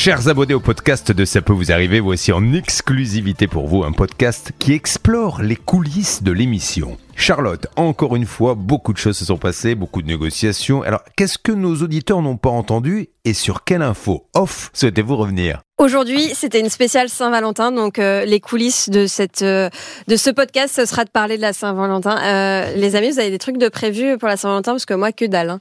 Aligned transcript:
Chers 0.00 0.28
abonnés 0.28 0.54
au 0.54 0.60
podcast 0.60 1.10
de 1.10 1.24
Ça 1.24 1.42
peut 1.42 1.52
vous 1.52 1.72
arriver, 1.72 1.98
voici 1.98 2.30
en 2.30 2.52
exclusivité 2.52 3.48
pour 3.48 3.66
vous 3.66 3.82
un 3.82 3.90
podcast 3.90 4.52
qui 4.60 4.72
explore 4.72 5.42
les 5.42 5.56
coulisses 5.56 6.22
de 6.22 6.30
l'émission. 6.30 6.96
Charlotte, 7.16 7.66
encore 7.74 8.14
une 8.14 8.24
fois, 8.24 8.54
beaucoup 8.54 8.92
de 8.92 8.98
choses 8.98 9.18
se 9.18 9.24
sont 9.24 9.38
passées, 9.38 9.74
beaucoup 9.74 10.00
de 10.00 10.06
négociations. 10.06 10.82
Alors, 10.82 11.02
qu'est-ce 11.16 11.36
que 11.36 11.50
nos 11.50 11.74
auditeurs 11.82 12.22
n'ont 12.22 12.36
pas 12.36 12.48
entendu 12.48 13.08
et 13.24 13.32
sur 13.34 13.64
quelle 13.64 13.82
info 13.82 14.28
off 14.34 14.70
souhaitez-vous 14.72 15.16
revenir? 15.16 15.62
Aujourd'hui, 15.78 16.30
c'était 16.32 16.60
une 16.60 16.70
spéciale 16.70 17.08
Saint-Valentin, 17.08 17.72
donc 17.72 17.98
euh, 17.98 18.24
les 18.24 18.38
coulisses 18.38 18.90
de 18.90 19.06
cette 19.08 19.42
euh, 19.42 19.68
de 20.06 20.14
ce 20.14 20.30
podcast, 20.30 20.76
ce 20.76 20.86
sera 20.86 21.04
de 21.04 21.10
parler 21.10 21.36
de 21.38 21.42
la 21.42 21.52
Saint-Valentin. 21.52 22.16
Euh, 22.22 22.72
les 22.76 22.94
amis, 22.94 23.10
vous 23.10 23.18
avez 23.18 23.30
des 23.30 23.38
trucs 23.38 23.58
de 23.58 23.68
prévu 23.68 24.16
pour 24.16 24.28
la 24.28 24.36
Saint-Valentin 24.36 24.72
parce 24.72 24.86
que 24.86 24.94
moi, 24.94 25.10
que 25.10 25.24
dalle. 25.24 25.50
hein. 25.50 25.60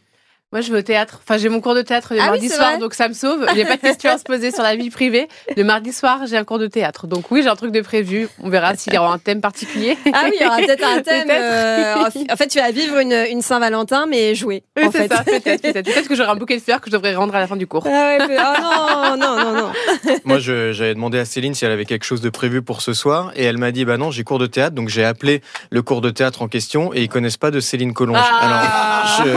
Moi, 0.53 0.61
je 0.61 0.71
vais 0.71 0.79
au 0.79 0.81
théâtre. 0.81 1.19
Enfin, 1.21 1.37
j'ai 1.37 1.49
mon 1.49 1.59
cours 1.59 1.75
de 1.75 1.81
théâtre 1.81 2.13
le 2.13 2.21
Ah 2.21 2.27
mardi 2.27 2.47
soir, 2.47 2.69
vrai 2.69 2.77
donc 2.77 2.93
ça 2.93 3.09
me 3.09 3.13
sauve. 3.13 3.45
J'ai 3.53 3.65
pas 3.65 3.75
de 3.75 3.81
questions 3.81 4.09
à 4.11 4.17
se 4.17 4.23
poser 4.23 4.51
sur 4.51 4.63
la 4.63 4.77
vie 4.77 4.89
privée. 4.89 5.27
Le 5.57 5.63
mardi 5.65 5.91
soir, 5.91 6.21
j'ai 6.25 6.37
un 6.37 6.45
cours 6.45 6.57
de 6.57 6.67
théâtre. 6.67 7.05
Donc 7.05 7.29
oui, 7.31 7.41
j'ai 7.43 7.49
un 7.49 7.57
truc 7.57 7.73
de 7.73 7.81
prévu. 7.81 8.29
On 8.41 8.49
verra 8.49 8.73
s'il 8.77 8.93
y 8.93 8.97
aura 8.97 9.13
un 9.13 9.17
thème 9.17 9.41
particulier. 9.41 9.97
Ah 10.13 10.21
oui, 10.23 10.31
il 10.39 10.41
y 10.41 10.47
aura 10.47 10.55
peut-être 10.57 10.85
un 10.87 11.01
thème. 11.01 11.27
Euh, 11.37 11.95
en 12.31 12.35
fait, 12.37 12.47
tu 12.47 12.59
vas 12.59 12.71
vivre 12.71 12.97
une, 12.99 13.11
une 13.29 13.41
Saint-Valentin, 13.41 14.05
mais 14.07 14.35
jouer. 14.35 14.63
Oui, 14.77 14.85
en 14.87 14.91
c'est 14.91 15.07
fait. 15.09 15.13
ça, 15.13 15.23
peut-être, 15.23 15.61
peut-être. 15.61 15.85
Peut-être 15.85 16.07
que 16.07 16.15
j'aurai 16.15 16.29
un 16.29 16.35
bouquet 16.35 16.55
de 16.57 16.61
fleurs 16.61 16.79
que 16.79 16.89
je 16.89 16.95
devrais 16.95 17.13
rendre 17.15 17.35
à 17.35 17.39
la 17.39 17.47
fin 17.47 17.57
du 17.57 17.67
cours. 17.67 17.83
Ah 17.85 17.89
ouais, 17.89 18.17
peut- 18.19 18.37
oh 18.39 19.15
non, 19.17 19.35
non, 19.35 19.43
non, 19.43 19.53
non. 19.61 19.71
Moi, 20.25 20.39
je- 20.39 20.71
j'avais 20.71 20.93
demandé 20.93 21.19
à 21.19 21.25
Céline 21.25 21.53
si 21.53 21.65
elle 21.65 21.71
avait 21.71 21.85
quelque 21.85 22.05
chose 22.05 22.21
de 22.21 22.29
prévu 22.29 22.61
pour 22.61 22.81
ce 22.81 22.93
soir, 22.93 23.31
et 23.35 23.43
elle 23.43 23.57
m'a 23.57 23.71
dit 23.71 23.83
bah 23.85 23.97
non, 23.97 24.09
j'ai 24.11 24.23
cours 24.23 24.39
de 24.39 24.47
théâtre, 24.47 24.75
donc 24.75 24.87
j'ai 24.89 25.03
appelé 25.03 25.41
le 25.71 25.81
cours 25.81 26.01
de 26.01 26.09
théâtre 26.09 26.41
en 26.41 26.47
question, 26.47 26.93
et 26.93 27.01
ils 27.01 27.09
connaissent 27.09 27.37
pas 27.37 27.51
de 27.51 27.59
Céline 27.59 27.93
Collonge. 27.93 28.17
Ah. 28.19 29.03
Alors, 29.21 29.25
J'ai 29.25 29.33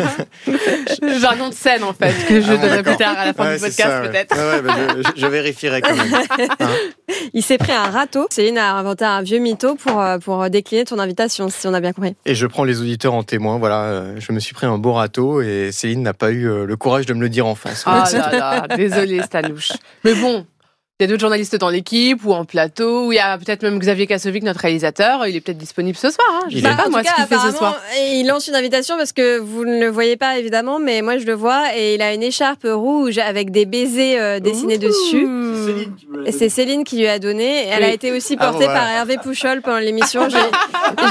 un 1.30 1.36
nom 1.36 1.48
de 1.48 1.54
scène, 1.54 1.84
en 1.84 1.92
fait, 1.92 2.12
que 2.28 2.40
je 2.40 2.52
Ah, 2.52 2.56
donnerai 2.56 2.82
plus 2.82 2.96
tard 2.96 3.16
à 3.18 3.26
la 3.26 3.32
fin 3.34 3.44
Ouais, 3.44 3.54
du 3.56 3.60
podcast, 3.62 4.10
peut-être. 4.10 4.36
Ouais, 4.36 4.56
ouais, 4.56 4.62
bah, 4.62 5.02
je, 5.16 5.20
je 5.20 5.26
vérifierai 5.26 5.80
quand 5.82 5.94
même. 5.94 6.06
Il 7.34 7.42
s'est 7.42 7.58
pris 7.58 7.72
un 7.72 7.90
râteau. 7.90 8.26
Céline 8.30 8.58
a 8.58 8.74
inventé 8.74 9.04
un 9.04 9.22
vieux 9.22 9.38
mytho 9.38 9.74
pour, 9.74 10.00
euh, 10.00 10.18
pour 10.18 10.48
décliner 10.50 10.84
ton 10.84 10.98
invitation, 10.98 11.48
si 11.48 11.66
on 11.66 11.74
a 11.74 11.80
bien 11.80 11.92
compris. 11.92 12.14
Et 12.26 12.34
je 12.34 12.46
prends 12.46 12.64
les 12.64 12.80
auditeurs 12.80 13.14
en 13.14 13.22
témoin. 13.22 13.58
Voilà, 13.58 13.82
euh, 13.84 14.14
je 14.18 14.32
me 14.32 14.40
suis 14.40 14.54
pris 14.54 14.66
un 14.66 14.78
beau 14.78 14.92
râteau, 14.92 15.40
et 15.42 15.70
Céline 15.72 16.02
n'a 16.02 16.14
pas 16.14 16.30
eu 16.30 16.48
euh, 16.48 16.64
le 16.66 16.76
courage 16.76 17.06
de 17.06 17.14
me 17.14 17.20
le 17.20 17.28
dire 17.28 17.46
en 17.46 17.54
face. 17.54 17.84
Ah 17.86 18.04
là 18.12 18.30
là, 18.68 18.76
désolé, 18.76 19.22
Stalouche. 19.22 19.72
Mais 20.04 20.14
bon. 20.14 20.46
Il 21.00 21.04
y 21.04 21.06
a 21.06 21.06
d'autres 21.06 21.22
journalistes 21.22 21.56
dans 21.56 21.70
l'équipe 21.70 22.26
ou 22.26 22.34
en 22.34 22.44
plateau, 22.44 23.06
ou 23.06 23.12
il 23.12 23.16
y 23.16 23.18
a 23.18 23.38
peut-être 23.38 23.62
même 23.62 23.78
Xavier 23.78 24.06
Kassovic, 24.06 24.42
notre 24.42 24.60
réalisateur. 24.60 25.26
Il 25.26 25.34
est 25.34 25.40
peut-être 25.40 25.56
disponible 25.56 25.96
ce 25.96 26.10
soir. 26.10 26.28
Hein. 26.30 26.40
Je 26.50 26.58
Il 26.58 26.62
sais 26.62 26.76
pas, 26.76 26.90
moi, 26.90 27.02
ce 27.02 27.14
qu'il 27.14 27.24
fait 27.24 27.50
ce 27.50 27.56
soir. 27.56 27.80
il 27.98 28.26
lance 28.26 28.48
une 28.48 28.54
invitation 28.54 28.98
parce 28.98 29.12
que 29.12 29.38
vous 29.38 29.64
ne 29.64 29.80
le 29.80 29.88
voyez 29.88 30.18
pas 30.18 30.38
évidemment, 30.38 30.78
mais 30.78 31.00
moi 31.00 31.16
je 31.16 31.24
le 31.24 31.32
vois 31.32 31.74
et 31.74 31.94
il 31.94 32.02
a 32.02 32.12
une 32.12 32.22
écharpe 32.22 32.66
rouge 32.70 33.16
avec 33.16 33.50
des 33.50 33.64
baisers 33.64 34.20
euh, 34.20 34.40
dessinés 34.40 34.76
dessus. 34.76 35.26
Et 36.26 36.32
c'est 36.32 36.48
Céline 36.48 36.84
qui 36.84 36.98
lui 36.98 37.06
a 37.08 37.18
donné. 37.18 37.66
Elle 37.68 37.84
a 37.84 37.88
été 37.90 38.12
aussi 38.12 38.36
Ah, 38.38 38.46
portée 38.50 38.64
voilà. 38.64 38.80
par 38.80 38.88
Hervé 38.90 39.16
Pouchol 39.22 39.62
pendant 39.62 39.78
l'émission. 39.78 40.28
J'ai- 40.28 40.38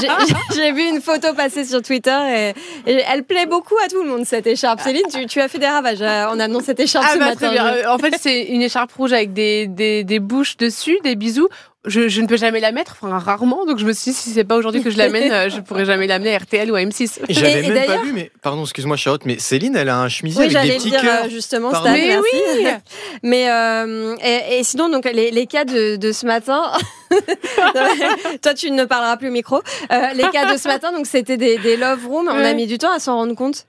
J'ai 0.02 0.08
j'ai 0.56 0.72
vu 0.72 0.82
une 0.84 1.02
photo 1.02 1.34
passer 1.34 1.64
sur 1.66 1.82
Twitter 1.82 2.54
et, 2.86 2.90
et 2.92 3.02
elle 3.12 3.24
plaît 3.24 3.46
beaucoup 3.46 3.76
à 3.84 3.88
tout 3.88 4.04
le 4.04 4.10
monde 4.10 4.26
cette 4.26 4.48
écharpe. 4.48 4.82
Céline, 4.82 5.04
tu, 5.12 5.26
tu 5.26 5.40
as 5.42 5.48
fait 5.48 5.60
des 5.60 5.68
ravages 5.68 6.02
euh, 6.02 6.28
en 6.28 6.40
amenant 6.40 6.60
cette 6.60 6.80
écharpe 6.80 7.06
Ah 7.10 7.14
ce 7.14 7.20
bah, 7.20 7.26
matin. 7.26 7.36
très 7.48 7.52
bien. 7.52 7.66
Euh, 7.68 7.84
En 7.90 7.98
fait, 7.98 8.14
c'est 8.20 8.44
une 8.44 8.62
écharpe 8.62 8.92
rouge 8.94 9.14
avec 9.14 9.34
des, 9.34 9.68
des, 9.68 10.04
des 10.04 10.20
bouches 10.20 10.58
dessus, 10.58 11.00
des 11.04 11.16
bisous. 11.16 11.48
Je, 11.90 12.08
je 12.08 12.22
ne 12.22 12.28
peux 12.28 12.38
jamais 12.38 12.60
la 12.60 12.72
mettre, 12.72 12.96
enfin 13.02 13.18
rarement. 13.20 13.66
Donc 13.66 13.78
je 13.80 13.86
me 13.86 13.92
suis 13.94 14.12
dit, 14.12 14.18
si 14.18 14.30
c'est 14.30 14.44
pas 14.44 14.56
aujourd'hui 14.56 14.82
que 14.84 14.90
je 14.90 14.98
l'amène, 14.98 15.32
euh, 15.32 15.50
je 15.50 15.60
pourrais 15.60 15.86
jamais 15.86 16.08
l'amener 16.08 16.34
à 16.34 16.38
RTL 16.40 16.72
ou 16.72 16.76
à 16.76 16.80
M6. 16.82 17.20
Et 17.28 17.34
J'avais 17.34 17.62
même 17.68 17.86
pas 17.86 17.98
vu, 18.02 18.14
mais 18.14 18.32
pardon, 18.42 18.62
excuse-moi 18.64 18.96
Charlotte, 18.98 19.24
mais 19.26 19.38
Céline, 19.40 19.76
elle 19.76 19.90
a 19.90 19.98
un 20.00 20.08
chemisier 20.10 20.46
Oui, 20.46 20.56
avec 20.56 20.72
des 20.72 20.78
petits 20.78 20.90
dire 20.92 21.02
cœurs. 21.02 21.26
euh, 21.26 21.30
justement, 21.30 21.72
Pardon. 21.72 21.90
Mais 21.92 22.08
merci. 22.08 22.28
oui 22.34 22.68
Mais 23.24 23.50
euh, 23.52 24.16
et, 24.24 24.60
et 24.60 24.64
sinon 24.64 24.90
donc 24.90 25.06
les, 25.12 25.32
les 25.32 25.46
cas 25.48 25.66
de, 25.66 25.96
de 25.98 26.12
ce 26.12 26.26
matin, 26.26 26.62
toi 28.42 28.54
tu 28.54 28.72
ne 28.72 28.86
parleras 28.86 29.18
plus 29.18 29.30
au 29.30 29.32
micro. 29.32 29.58
Euh, 29.92 30.14
les 30.14 30.24
cas 30.30 30.52
de 30.54 30.58
ce 30.58 30.68
matin 30.68 30.92
donc 30.92 31.06
c'était 31.06 31.38
des, 31.38 31.58
des 31.58 31.78
love 31.78 32.06
rooms. 32.08 32.30
On 32.32 32.44
a 32.44 32.54
mis 32.54 32.68
du 32.68 32.78
temps 32.78 32.94
à 32.94 33.00
s'en 33.00 33.16
rendre 33.16 33.36
compte. 33.36 33.66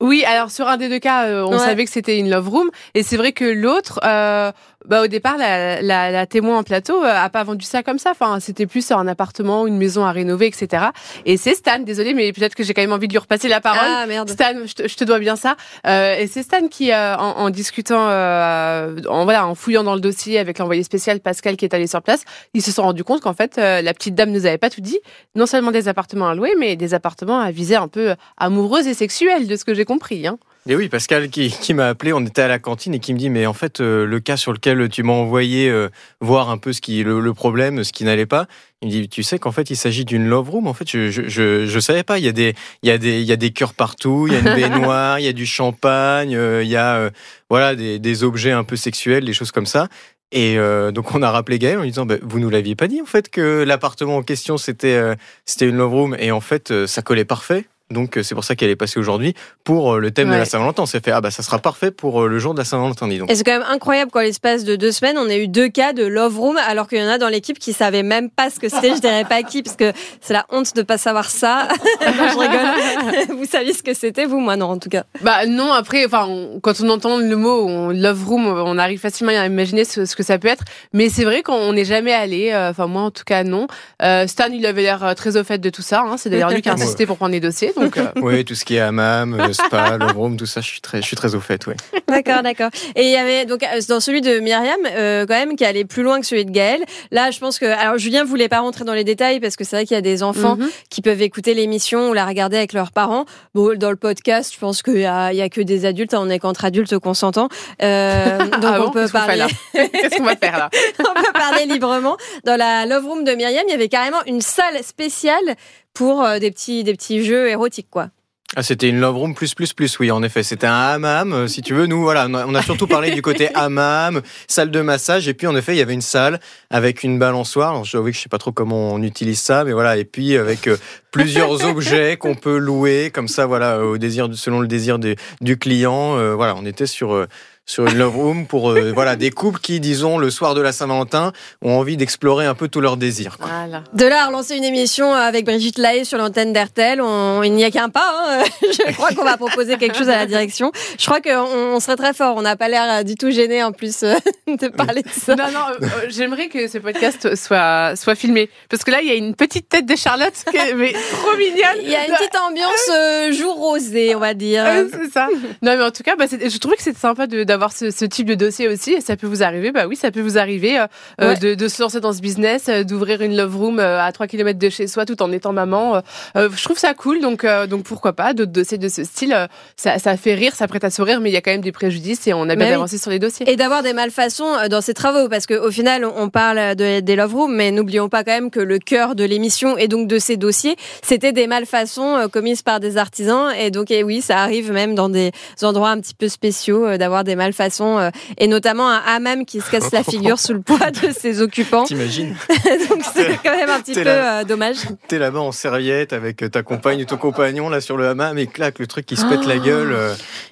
Oui, 0.00 0.22
alors 0.24 0.52
sur 0.52 0.68
un 0.68 0.76
des 0.76 0.88
deux 0.88 1.00
cas, 1.00 1.24
euh, 1.26 1.42
on 1.44 1.54
Ouais. 1.54 1.58
savait 1.58 1.84
que 1.84 1.90
c'était 1.90 2.18
une 2.18 2.30
love 2.30 2.48
room, 2.48 2.70
et 2.94 3.02
c'est 3.02 3.16
vrai 3.16 3.32
que 3.32 3.44
l'autre, 3.44 3.98
euh, 4.04 4.52
bah, 4.88 5.02
au 5.02 5.06
départ, 5.06 5.36
la, 5.36 5.80
la, 5.82 6.10
la 6.10 6.26
témoin 6.26 6.58
en 6.58 6.62
plateau 6.62 7.04
euh, 7.04 7.08
a 7.08 7.28
pas 7.30 7.44
vendu 7.44 7.64
ça 7.64 7.82
comme 7.82 7.98
ça. 7.98 8.10
Enfin, 8.10 8.40
c'était 8.40 8.66
plus 8.66 8.90
un 8.90 9.06
appartement, 9.06 9.66
une 9.66 9.76
maison 9.76 10.04
à 10.04 10.12
rénover, 10.12 10.46
etc. 10.46 10.86
Et 11.24 11.36
c'est 11.36 11.54
Stan, 11.54 11.78
désolé, 11.78 12.14
mais 12.14 12.32
peut-être 12.32 12.54
que 12.54 12.62
j'ai 12.64 12.74
quand 12.74 12.82
même 12.82 12.92
envie 12.92 13.06
de 13.06 13.12
lui 13.12 13.18
repasser 13.18 13.48
la 13.48 13.60
parole. 13.60 13.80
Ah 13.84 14.06
merde. 14.06 14.30
Stan, 14.30 14.54
je 14.64 14.72
te, 14.74 14.88
je 14.88 14.96
te 14.96 15.04
dois 15.04 15.18
bien 15.18 15.36
ça. 15.36 15.56
Euh, 15.86 16.16
et 16.16 16.26
c'est 16.26 16.42
Stan 16.42 16.66
qui, 16.68 16.92
euh, 16.92 17.16
en, 17.16 17.36
en 17.38 17.50
discutant, 17.50 18.08
euh, 18.08 18.96
en 19.08 19.24
voilà, 19.24 19.46
en 19.46 19.54
fouillant 19.54 19.84
dans 19.84 19.94
le 19.94 20.00
dossier 20.00 20.38
avec 20.38 20.58
l'envoyé 20.58 20.82
spécial 20.82 21.20
Pascal 21.20 21.56
qui 21.56 21.64
est 21.64 21.74
allé 21.74 21.86
sur 21.86 22.02
place, 22.02 22.24
ils 22.54 22.62
se 22.62 22.72
sont 22.72 22.82
rendus 22.82 23.04
compte 23.04 23.20
qu'en 23.20 23.34
fait, 23.34 23.58
euh, 23.58 23.82
la 23.82 23.92
petite 23.94 24.14
dame 24.14 24.30
nous 24.30 24.46
avait 24.46 24.58
pas 24.58 24.70
tout 24.70 24.80
dit. 24.80 24.98
Non 25.34 25.46
seulement 25.46 25.70
des 25.70 25.88
appartements 25.88 26.28
à 26.28 26.34
louer, 26.34 26.54
mais 26.58 26.76
des 26.76 26.94
appartements 26.94 27.40
à 27.40 27.50
viser 27.50 27.76
un 27.76 27.88
peu 27.88 28.14
amoureuse 28.36 28.86
et 28.86 28.94
sexuelle, 28.94 29.46
de 29.46 29.56
ce 29.56 29.64
que 29.64 29.74
j'ai 29.74 29.84
compris. 29.84 30.26
Hein. 30.26 30.38
Et 30.66 30.76
oui, 30.76 30.90
Pascal 30.90 31.30
qui, 31.30 31.72
m'a 31.72 31.88
appelé, 31.88 32.12
on 32.12 32.20
était 32.26 32.42
à 32.42 32.48
la 32.48 32.58
cantine 32.58 32.92
et 32.92 32.98
qui 32.98 33.14
me 33.14 33.18
dit 33.18 33.30
mais 33.30 33.46
en 33.46 33.54
fait 33.54 33.80
euh, 33.80 34.04
le 34.04 34.20
cas 34.20 34.36
sur 34.36 34.52
lequel 34.52 34.90
tu 34.90 35.02
m'as 35.02 35.14
envoyé 35.14 35.70
euh, 35.70 35.88
voir 36.20 36.50
un 36.50 36.58
peu 36.58 36.74
ce 36.74 36.82
qui 36.82 37.02
le, 37.02 37.20
le 37.20 37.32
problème, 37.32 37.84
ce 37.84 37.92
qui 37.92 38.04
n'allait 38.04 38.26
pas, 38.26 38.46
il 38.82 38.88
me 38.88 38.92
dit 38.92 39.08
tu 39.08 39.22
sais 39.22 39.38
qu'en 39.38 39.50
fait 39.50 39.70
il 39.70 39.76
s'agit 39.76 40.04
d'une 40.04 40.28
love 40.28 40.50
room? 40.50 40.66
En 40.66 40.74
fait 40.74 40.86
je 40.86 41.10
je, 41.10 41.64
je 41.66 41.80
savais 41.80 42.02
pas. 42.02 42.18
Il 42.18 42.26
y 42.26 42.28
a 42.28 42.32
des 42.32 42.54
il 42.82 42.88
y 42.90 42.92
a 42.92 42.98
des 42.98 43.20
il 43.20 43.26
y 43.26 43.32
a 43.32 43.36
des 43.36 43.50
cœurs 43.50 43.72
partout, 43.72 44.26
il 44.26 44.34
y 44.34 44.36
a 44.36 44.40
une 44.40 44.54
baignoire, 44.60 45.18
il 45.18 45.24
y 45.24 45.28
a 45.28 45.32
du 45.32 45.46
champagne, 45.46 46.36
euh, 46.36 46.62
il 46.62 46.68
y 46.68 46.76
a 46.76 47.10
voilà 47.48 47.74
des, 47.74 47.98
des 47.98 48.22
objets 48.22 48.52
un 48.52 48.64
peu 48.64 48.76
sexuels, 48.76 49.24
des 49.24 49.32
choses 49.32 49.52
comme 49.52 49.66
ça. 49.66 49.88
Et 50.32 50.58
donc 50.92 51.14
on 51.14 51.22
a 51.22 51.30
rappelé 51.30 51.58
Gaël 51.58 51.78
en 51.78 51.82
lui 51.82 51.88
disant 51.88 52.04
bah, 52.04 52.16
vous 52.20 52.40
nous 52.40 52.50
l'aviez 52.50 52.76
pas 52.76 52.88
dit 52.88 53.00
en 53.00 53.06
fait 53.06 53.30
que 53.30 53.62
l'appartement 53.62 54.16
en 54.18 54.22
question 54.22 54.58
c'était 54.58 55.00
c'était 55.46 55.66
une 55.66 55.78
love 55.78 55.94
room? 55.94 56.16
Et 56.18 56.30
en 56.30 56.42
fait 56.42 56.86
ça 56.86 57.00
collait 57.00 57.24
parfait. 57.24 57.64
Donc 57.90 58.16
euh, 58.18 58.22
c'est 58.22 58.34
pour 58.34 58.44
ça 58.44 58.54
qu'elle 58.54 58.68
est 58.70 58.76
passée 58.76 58.98
aujourd'hui 59.00 59.34
pour 59.64 59.94
euh, 59.94 59.98
le 59.98 60.10
thème 60.10 60.28
de 60.30 60.34
la 60.36 60.44
Saint-Valentin. 60.44 60.82
On 60.82 60.86
s'est 60.86 61.00
fait 61.00 61.10
ah 61.10 61.20
bah 61.20 61.30
ça 61.30 61.42
sera 61.42 61.58
parfait 61.58 61.90
pour 61.90 62.22
euh, 62.22 62.28
le 62.28 62.38
jour 62.38 62.52
de 62.52 62.58
la 62.58 62.64
Saint-Valentin 62.64 63.08
dis 63.08 63.18
donc. 63.18 63.30
Et 63.30 63.34
c'est 63.34 63.44
quand 63.44 63.52
même 63.58 63.66
incroyable 63.68 64.10
qu'en 64.10 64.20
l'espace 64.20 64.64
de 64.64 64.76
deux 64.76 64.92
semaines, 64.92 65.16
on 65.18 65.28
a 65.30 65.36
eu 65.36 65.48
deux 65.48 65.68
cas 65.68 65.92
de 65.94 66.04
love 66.04 66.38
room, 66.38 66.56
alors 66.58 66.86
qu'il 66.88 66.98
y 66.98 67.02
en 67.02 67.08
a 67.08 67.16
dans 67.18 67.28
l'équipe 67.28 67.58
qui 67.58 67.72
savaient 67.72 68.02
même 68.02 68.28
pas 68.30 68.50
ce 68.50 68.60
que 68.60 68.68
c'était. 68.68 68.94
Je 68.94 69.00
dirais 69.00 69.24
pas 69.24 69.42
qui, 69.42 69.62
parce 69.62 69.76
que 69.76 69.92
c'est 70.20 70.34
la 70.34 70.44
honte 70.50 70.74
de 70.76 70.82
pas 70.82 70.98
savoir 70.98 71.30
ça. 71.30 71.68
Non, 72.18 72.28
je 72.32 72.38
rigole. 72.38 73.36
vous 73.38 73.44
saviez 73.46 73.72
ce 73.72 73.82
que 73.82 73.94
c'était, 73.94 74.24
vous, 74.24 74.38
moi 74.40 74.56
non, 74.56 74.66
en 74.66 74.78
tout 74.78 74.88
cas. 74.88 75.04
Bah 75.22 75.46
non, 75.46 75.72
après, 75.72 76.04
enfin, 76.06 76.26
on- 76.28 76.60
quand 76.60 76.80
on 76.80 76.88
entend 76.90 77.18
le 77.18 77.36
mot 77.36 77.66
on, 77.68 77.88
love 77.90 78.26
room, 78.26 78.46
on 78.46 78.76
arrive 78.78 78.98
facilement 79.00 79.32
à 79.32 79.46
imaginer 79.46 79.84
ce, 79.84 80.04
ce 80.04 80.14
que 80.16 80.22
ça 80.22 80.38
peut 80.38 80.48
être. 80.48 80.64
Mais 80.92 81.08
c'est 81.08 81.24
vrai 81.24 81.42
qu'on 81.42 81.72
n'est 81.72 81.84
jamais 81.84 82.12
allé. 82.12 82.50
euh, 82.52 82.70
Enfin 82.70 82.86
moi, 82.86 83.02
en 83.02 83.10
tout 83.10 83.24
cas, 83.24 83.44
non. 83.44 83.66
Euh, 84.02 84.26
Stan, 84.26 84.46
il 84.52 84.64
avait 84.66 84.82
l'air 84.82 85.14
très 85.16 85.36
au 85.36 85.44
fait 85.44 85.58
de 85.58 85.70
tout 85.70 85.82
ça. 85.82 86.02
hein. 86.06 86.16
C'est 86.18 86.28
d'ailleurs 86.30 86.50
lui 86.50 86.60
qui 86.62 86.68
a 86.68 86.72
insisté 86.84 87.06
pour 87.06 87.16
prendre 87.16 87.32
les 87.32 87.40
dossiers. 87.40 87.72
Donc 87.78 87.96
euh, 87.96 88.06
Oui, 88.16 88.44
tout 88.44 88.54
ce 88.54 88.64
qui 88.64 88.76
est 88.76 88.80
hammam, 88.80 89.52
spa, 89.52 89.96
love 89.98 90.16
room, 90.16 90.36
tout 90.36 90.46
ça, 90.46 90.60
je 90.60 90.66
suis 90.66 90.80
très, 90.80 91.00
je 91.00 91.06
suis 91.06 91.16
très 91.16 91.34
au 91.34 91.40
fait, 91.40 91.66
ouais. 91.66 91.76
D'accord, 92.08 92.42
d'accord. 92.42 92.70
Et 92.94 93.04
il 93.04 93.10
y 93.10 93.16
avait 93.16 93.44
donc 93.44 93.62
euh, 93.62 93.80
dans 93.88 94.00
celui 94.00 94.20
de 94.20 94.40
Myriam, 94.40 94.80
euh, 94.86 95.26
quand 95.26 95.34
même, 95.34 95.56
qui 95.56 95.64
allait 95.64 95.84
plus 95.84 96.02
loin 96.02 96.20
que 96.20 96.26
celui 96.26 96.44
de 96.44 96.50
Gaël. 96.50 96.82
Là, 97.10 97.30
je 97.30 97.38
pense 97.38 97.58
que 97.58 97.66
alors 97.66 97.98
Julien 97.98 98.24
voulait 98.24 98.48
pas 98.48 98.60
rentrer 98.60 98.84
dans 98.84 98.94
les 98.94 99.04
détails 99.04 99.40
parce 99.40 99.56
que 99.56 99.64
c'est 99.64 99.76
vrai 99.76 99.86
qu'il 99.86 99.94
y 99.94 99.98
a 99.98 100.02
des 100.02 100.22
enfants 100.22 100.56
mhm. 100.56 100.68
qui 100.90 101.02
peuvent 101.02 101.22
écouter 101.22 101.54
l'émission 101.54 102.10
ou 102.10 102.14
la 102.14 102.26
regarder 102.26 102.56
avec 102.56 102.72
leurs 102.72 102.92
parents. 102.92 103.24
Bon, 103.54 103.76
dans 103.76 103.90
le 103.90 103.96
podcast, 103.96 104.52
je 104.54 104.58
pense 104.58 104.82
qu'il 104.82 105.00
y 105.00 105.06
a, 105.06 105.32
il 105.32 105.36
y 105.36 105.42
a 105.42 105.48
que 105.48 105.60
des 105.60 105.84
adultes. 105.84 106.14
hein, 106.14 106.20
on 106.22 106.30
est 106.30 106.38
qu'entre 106.38 106.64
adultes 106.64 106.98
consentants, 106.98 107.48
euh, 107.82 108.38
donc 108.60 108.64
Ah 108.64 108.78
bon? 108.78 108.86
on 108.88 108.90
peut 108.90 109.08
parler. 109.08 109.46
Qu'est-ce 109.72 110.16
qu'on 110.16 110.24
va 110.24 110.36
faire 110.36 110.58
là? 110.58 110.70
On 110.98 111.14
peut 111.14 111.32
parler 111.32 111.66
librement. 111.66 112.16
Dans 112.44 112.56
la 112.56 112.86
Love 112.86 113.06
Room 113.06 113.24
de 113.24 113.32
Myriam, 113.32 113.64
il 113.68 113.70
y 113.70 113.74
avait 113.74 113.88
carrément 113.88 114.18
une 114.26 114.40
salle 114.40 114.82
spéciale 114.82 115.56
pour 115.98 116.22
euh, 116.22 116.38
des 116.38 116.52
petits 116.52 116.84
des 116.84 116.92
petits 116.92 117.24
jeux 117.24 117.48
érotiques, 117.48 117.90
quoi. 117.90 118.10
Ah, 118.56 118.62
c'était 118.62 118.88
une 118.88 118.98
love 118.98 119.16
room 119.16 119.34
plus 119.34 119.52
plus 119.54 119.74
plus, 119.74 119.98
oui, 119.98 120.10
en 120.10 120.22
effet. 120.22 120.42
C'était 120.42 120.68
un 120.68 120.72
hammam, 120.72 121.32
euh, 121.34 121.48
si 121.48 121.60
tu 121.60 121.74
veux. 121.74 121.86
Nous, 121.86 122.00
voilà, 122.00 122.28
on 122.30 122.54
a, 122.54 122.62
surtout 122.62 122.86
parlé 122.86 123.10
du 123.10 123.20
côté 123.20 123.50
hammam, 123.54 124.22
salle 124.46 124.70
de 124.70 124.80
massage, 124.80 125.28
et 125.28 125.34
puis 125.34 125.46
en 125.46 125.54
effet, 125.56 125.74
il 125.74 125.78
y 125.78 125.82
avait 125.82 125.92
une 125.92 126.00
salle 126.00 126.40
avec 126.70 127.02
une 127.02 127.18
balançoire. 127.18 127.70
Alors, 127.72 127.84
je 127.84 127.98
que 127.98 128.10
je 128.12 128.18
sais 128.20 128.28
pas 128.30 128.38
trop 128.38 128.52
comment 128.52 128.92
on 128.94 129.02
utilise 129.02 129.40
ça, 129.40 129.64
mais 129.64 129.72
voilà. 129.72 129.98
Et 129.98 130.04
puis 130.06 130.36
avec 130.36 130.66
euh, 130.66 130.78
plusieurs 131.10 131.64
objets 131.66 132.16
qu'on 132.16 132.36
peut 132.36 132.56
louer, 132.56 133.10
comme 133.12 133.28
ça, 133.28 133.44
voilà, 133.44 133.84
au 133.84 133.98
désir, 133.98 134.28
selon 134.32 134.60
le 134.60 134.68
désir 134.68 134.98
du- 134.98 135.16
du 135.42 135.58
client. 135.58 136.16
Euh, 136.16 136.34
voilà, 136.34 136.54
on 136.56 136.64
était 136.64 136.86
sur 136.86 137.12
euh, 137.12 137.26
sur 137.68 137.86
une 137.86 137.98
love 137.98 138.16
room 138.16 138.46
pour 138.46 138.70
euh, 138.70 138.92
voilà 138.94 139.14
des 139.14 139.30
couples 139.30 139.60
qui, 139.60 139.78
disons, 139.78 140.16
le 140.16 140.30
soir 140.30 140.54
de 140.54 140.62
la 140.62 140.72
Saint-Valentin, 140.72 141.32
ont 141.62 141.78
envie 141.78 141.98
d'explorer 141.98 142.46
un 142.46 142.54
peu 142.54 142.66
tous 142.68 142.80
leurs 142.80 142.96
désirs. 142.96 143.36
quoi. 143.38 143.46
Voilà. 143.48 143.84
De 143.92 144.06
là 144.06 144.24
à 144.24 144.26
relancer 144.28 144.56
une 144.56 144.64
émission 144.64 145.12
avec 145.12 145.44
Brigitte 145.44 145.76
Lahaye 145.78 146.04
sur 146.06 146.16
l'antenne 146.18 146.54
on- 147.00 147.42
il 147.42 147.52
n'y 147.52 147.64
a 147.64 147.70
qu'un 147.70 147.90
pas. 147.90 148.10
hein. 148.26 148.42
Je 148.62 148.92
crois 148.94 149.10
qu'on 149.10 149.24
va 149.24 149.36
proposer 149.36 149.76
quelque 149.76 149.96
chose 149.96 150.08
à 150.08 150.16
la 150.16 150.24
direction. 150.26 150.72
Je 150.98 151.04
crois 151.04 151.20
qu'on 151.20 151.30
on 151.74 151.78
serait 151.80 151.96
très 151.96 152.14
fort. 152.14 152.36
On 152.38 152.42
n'a 152.42 152.56
pas 152.56 152.68
l'air 152.68 153.04
du 153.04 153.14
tout 153.16 153.30
gêné 153.30 153.62
en 153.62 153.72
plus 153.72 154.02
euh, 154.02 154.14
de 154.46 154.68
parler 154.68 155.02
de 155.02 155.08
ça. 155.10 155.36
Non, 155.36 155.44
non, 155.52 155.60
euh, 155.82 155.86
j'aimerais 156.08 156.48
que 156.48 156.68
ce 156.68 156.78
podcast 156.78 157.36
soit, 157.36 157.96
soit 157.96 158.14
filmé. 158.14 158.48
Parce 158.70 158.82
que 158.82 158.90
là, 158.90 159.00
il 159.02 159.08
y 159.08 159.10
a 159.10 159.14
une 159.14 159.34
petite 159.34 159.68
tête 159.68 159.84
de 159.86 159.94
Charlotte, 159.94 160.32
qui 160.50 160.56
est, 160.56 160.72
mais 160.74 160.92
trop 160.92 161.36
mignonne. 161.36 161.82
Il 161.82 161.90
y 161.90 161.94
a 161.96 162.06
une 162.06 162.14
petite 162.14 162.36
ambiance 162.48 162.90
euh, 162.96 163.30
jour 163.32 163.54
rosé, 163.56 164.14
on 164.14 164.20
va 164.20 164.32
dire. 164.32 164.64
C'est 164.90 165.12
ça. 165.12 165.28
Non, 165.62 165.76
mais 165.76 165.82
en 165.84 165.90
tout 165.90 166.02
cas, 166.02 166.16
bah, 166.16 166.24
je 166.30 166.58
trouvais 166.58 166.76
que 166.76 166.82
c'était 166.82 166.98
sympa 166.98 167.26
de- 167.26 167.44
d'avoir 167.58 167.70
avoir 167.70 167.72
ce, 167.72 167.90
ce, 167.90 168.04
type 168.04 168.26
de 168.26 168.34
dossier 168.34 168.68
aussi. 168.68 168.92
Et 168.92 169.00
ça 169.00 169.16
peut 169.16 169.26
vous 169.26 169.42
arriver, 169.42 169.72
bah 169.72 169.86
oui, 169.88 169.96
ça 169.96 170.10
peut 170.10 170.20
vous 170.20 170.38
arriver 170.38 170.78
euh, 171.20 171.34
de, 171.34 171.54
de, 171.54 171.68
se 171.68 171.82
lancer 171.82 172.00
dans 172.00 172.12
ce 172.12 172.20
business, 172.20 172.68
d'ouvrir 172.68 173.20
une 173.20 173.36
love 173.36 173.56
room 173.56 173.78
à 173.80 174.10
3 174.12 174.26
km 174.26 174.58
de 174.58 174.68
chez 174.68 174.86
soi 174.86 175.04
tout 175.04 175.20
en 175.22 175.32
étant 175.32 175.52
maman. 175.52 176.02
je 176.36 176.62
trouve 176.62 176.78
ça 176.78 176.94
cool, 176.94 177.20
donc, 177.20 177.44
donc 177.68 177.84
pourquoi 177.84 178.12
pas. 178.12 178.32
D'autres 178.32 178.52
dossiers 178.52 178.78
de 178.78 178.88
ce 178.88 179.04
style, 179.04 179.48
ça, 179.76 179.98
ça 179.98 180.16
fait 180.16 180.34
rire, 180.34 180.54
ça 180.54 180.68
prête 180.68 180.84
à 180.84 180.90
sourire, 180.90 181.20
mais 181.20 181.30
il 181.30 181.32
y 181.32 181.36
a 181.36 181.40
quand 181.40 181.50
même 181.50 181.60
des 181.60 181.72
préjudices 181.72 182.26
et 182.26 182.32
on 182.32 182.48
a 182.48 182.56
bien 182.56 182.74
avancé 182.74 182.98
sur 182.98 183.10
les 183.10 183.18
dossiers. 183.18 183.50
Et 183.50 183.56
d'avoir 183.56 183.82
des 183.82 183.92
malfaçons 183.92 184.68
dans 184.70 184.80
ces 184.80 184.94
travaux, 184.94 185.28
parce 185.28 185.46
qu'au 185.46 185.70
final, 185.70 186.04
on 186.04 186.28
parle 186.28 186.76
de, 186.76 187.00
des 187.00 187.16
love 187.16 187.34
rooms, 187.34 187.54
mais 187.54 187.70
n'oublions 187.72 188.08
pas 188.08 188.24
quand 188.24 188.32
même 188.32 188.50
que 188.50 188.60
le 188.60 188.78
cœur 188.78 189.14
de 189.14 189.24
l'émission 189.24 189.76
et 189.76 189.88
donc 189.88 190.06
de 190.06 190.18
ces 190.18 190.36
dossiers, 190.36 190.76
c'était 191.02 191.32
des 191.32 191.46
malfaçons 191.46 192.28
commises 192.30 192.62
par 192.62 192.80
des 192.80 192.96
artisans. 192.96 193.50
Et 193.58 193.70
donc, 193.70 193.90
et 193.90 194.02
oui, 194.02 194.20
ça 194.20 194.38
arrive 194.38 194.72
même 194.72 194.94
dans 194.94 195.08
des 195.08 195.32
endroits 195.62 195.90
un 195.90 196.00
petit 196.00 196.14
peu 196.14 196.28
spéciaux 196.28 196.86
euh, 196.86 196.98
d'avoir 196.98 197.24
des 197.24 197.36
malfaçons 197.36 197.47
euh, 197.80 198.10
et 198.38 198.46
notamment 198.46 198.88
un 198.88 199.02
hammam 199.06 199.44
qui 199.44 199.60
se 199.60 199.70
casse 199.70 199.92
la 199.92 200.02
figure 200.02 200.38
sous 200.38 200.52
le 200.52 200.60
poids 200.60 200.90
de 200.90 201.12
ses 201.12 201.40
occupants. 201.40 201.84
T'imagines 201.84 202.36
Donc 202.88 203.02
c'est 203.14 203.38
quand 203.42 203.56
même 203.56 203.70
un 203.70 203.80
petit 203.80 203.94
peu 203.94 204.02
euh, 204.06 204.44
dommage. 204.44 204.76
T'es 205.08 205.18
là-bas 205.18 205.40
en 205.40 205.52
serviette 205.52 206.12
avec 206.12 206.50
ta 206.50 206.62
compagne 206.62 207.02
ou 207.02 207.04
ton 207.04 207.16
compagnon 207.16 207.68
là 207.68 207.80
sur 207.80 207.96
le 207.96 208.08
hammam 208.08 208.38
et 208.38 208.46
clac, 208.46 208.78
le 208.78 208.86
truc 208.86 209.06
qui 209.06 209.16
se 209.16 209.26
pète 209.26 209.46
la 209.46 209.56
oh. 209.56 209.60
gueule. 209.60 209.96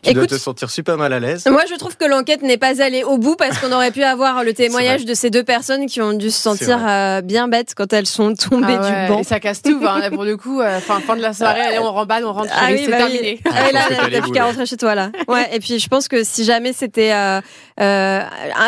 tu 0.02 0.12
dois 0.14 0.26
te 0.26 0.36
sentir 0.36 0.70
super 0.70 0.96
mal 0.96 1.12
à 1.12 1.20
l'aise. 1.20 1.46
Moi, 1.50 1.62
je 1.68 1.74
trouve 1.76 1.96
que 1.96 2.04
l'enquête 2.04 2.42
n'est 2.42 2.58
pas 2.58 2.82
allée 2.82 3.04
au 3.04 3.18
bout 3.18 3.36
parce 3.36 3.58
qu'on 3.58 3.72
aurait 3.72 3.90
pu 3.90 4.02
avoir 4.02 4.44
le 4.44 4.52
témoignage 4.52 5.04
de 5.04 5.14
ces 5.14 5.30
deux 5.30 5.44
personnes 5.44 5.86
qui 5.86 6.00
ont 6.00 6.12
dû 6.12 6.30
se 6.30 6.40
sentir 6.40 6.78
bien 7.22 7.48
bêtes 7.48 7.74
quand 7.74 7.92
elles 7.92 8.06
sont 8.06 8.34
tombées 8.34 8.76
ah 8.78 9.06
du 9.06 9.12
banc. 9.12 9.20
Et 9.20 9.24
ça 9.24 9.40
casse 9.40 9.62
tout, 9.62 9.80
hein, 9.86 10.10
pour 10.10 10.24
le 10.24 10.36
coup. 10.36 10.60
Fin, 10.80 11.00
fin 11.00 11.16
de 11.16 11.22
la 11.22 11.32
soirée, 11.32 11.60
allez, 11.60 11.78
on 11.78 11.92
remballe, 11.92 12.24
on 12.24 12.32
rentre 12.32 12.50
ah 12.52 12.68
oui, 12.70 12.82
c'est 12.84 12.90
bah 12.90 12.98
terminé. 12.98 13.40
Ah, 13.44 13.72
là, 13.72 13.80
t'as 13.88 14.20
plus 14.20 14.32
qu'à 14.32 14.44
rentrer 14.44 14.66
chez 14.66 14.76
toi 14.76 14.94
là. 14.94 15.10
Ouais. 15.28 15.48
Et 15.52 15.60
puis 15.60 15.78
je 15.78 15.88
pense 15.88 16.08
que 16.08 16.24
si 16.24 16.44
jamais 16.44 16.72
c'était 16.86 17.12
euh, 17.12 17.40
euh, 17.80 18.22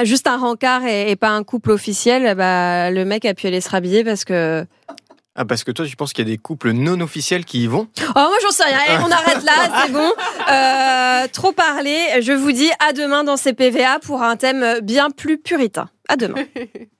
juste 0.05 0.27
un 0.27 0.39
rencard 0.39 0.85
et, 0.85 1.15
pas 1.17 1.31
un 1.31 1.45
couple 1.45 1.71
officiel, 1.71 2.35
bah 2.35 2.91
le 2.91 3.05
mec 3.05 3.25
a 3.25 3.35
pu 3.35 3.47
aller 3.47 3.61
se 3.61 3.71
rhabiller 3.71 4.05
parce 4.05 4.25
que. 4.25 4.67
Ah, 5.37 5.45
parce 5.45 5.63
que 5.63 5.71
toi, 5.71 5.87
tu 5.87 5.95
penses 5.95 6.13
qu'il 6.13 6.27
y 6.27 6.29
a 6.29 6.35
des 6.35 6.39
couples 6.39 6.73
non 6.73 7.01
officiels 7.01 7.45
qui 7.45 7.63
y 7.63 7.67
vont? 7.69 7.87
Oh, 8.01 8.13
moi, 8.17 8.39
j'en 8.43 8.51
sais 8.51 8.65
rien. 8.65 9.01
On 9.07 9.11
arrête 9.11 9.45
là, 9.45 9.53
c'est 9.87 9.93
bon. 9.93 10.13
Euh, 10.51 11.29
trop 11.33 11.53
parlé. 11.53 11.97
Je 12.21 12.33
vous 12.33 12.51
dis 12.51 12.69
à 12.85 12.93
demain 12.93 13.23
dans 13.23 13.37
CPVA 13.37 14.01
pour 14.01 14.23
un 14.23 14.35
thème 14.35 14.81
bien 14.83 15.11
plus 15.11 15.39
puritain. 15.39 15.91
À 16.09 16.17
demain. 16.17 16.45